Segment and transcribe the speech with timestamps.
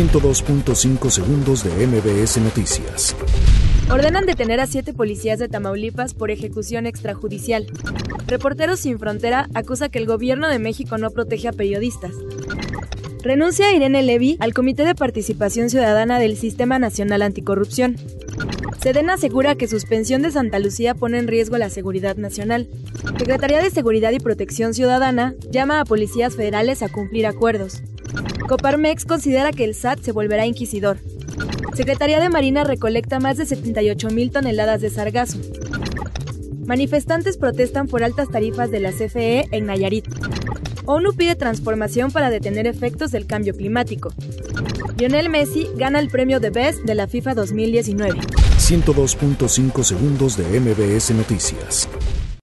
[0.00, 3.14] 102.5 segundos de MBS Noticias.
[3.90, 7.66] Ordenan detener a siete policías de Tamaulipas por ejecución extrajudicial.
[8.26, 12.12] Reporteros Sin Frontera acusa que el gobierno de México no protege a periodistas.
[13.22, 17.96] Renuncia Irene Levy al Comité de Participación Ciudadana del Sistema Nacional Anticorrupción.
[18.80, 22.70] Sedena asegura que suspensión de Santa Lucía pone en riesgo la seguridad nacional.
[23.18, 27.82] Secretaría de Seguridad y Protección Ciudadana llama a policías federales a cumplir acuerdos.
[28.48, 30.98] Coparmex considera que el SAT se volverá inquisidor.
[31.74, 35.38] Secretaría de Marina recolecta más de 78 mil toneladas de sargazo.
[36.66, 40.06] Manifestantes protestan por altas tarifas de la CFE en Nayarit.
[40.86, 44.12] ONU pide transformación para detener efectos del cambio climático.
[44.98, 48.20] Lionel Messi gana el premio de Best de la FIFA 2019.
[48.20, 51.88] 102.5 segundos de MBS Noticias.